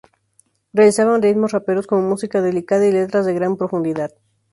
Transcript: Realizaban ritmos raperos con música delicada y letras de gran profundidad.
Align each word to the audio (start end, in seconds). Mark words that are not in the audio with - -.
Realizaban 0.73 1.21
ritmos 1.21 1.51
raperos 1.51 1.85
con 1.85 2.09
música 2.09 2.41
delicada 2.41 2.87
y 2.87 2.91
letras 2.91 3.23
de 3.27 3.35
gran 3.35 3.55
profundidad. 3.55 4.09